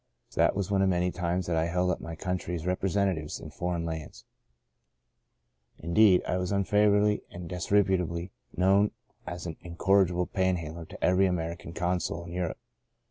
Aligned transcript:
That 0.33 0.55
was 0.55 0.71
one 0.71 0.81
of 0.81 0.89
many 0.89 1.11
times 1.11 1.45
that 1.45 1.55
I 1.55 1.65
held 1.67 1.91
up 1.91 2.01
my 2.01 2.15
country's 2.15 2.65
representatives 2.65 3.39
in 3.39 3.51
foreign 3.51 3.85
lands. 3.85 4.25
Indeed, 5.77 6.23
I 6.27 6.37
was 6.37 6.51
unfavourably 6.51 7.21
and 7.29 7.47
disreputably 7.47 8.31
known 8.57 8.93
as 9.27 9.45
an 9.45 9.57
incorrigible 9.61 10.25
panhandler 10.25 10.85
to 10.85 11.03
every 11.03 11.27
American 11.27 11.71
consul 11.73 12.23
in 12.25 12.31
Europe. 12.31 12.57